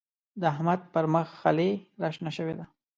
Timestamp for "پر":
0.93-1.05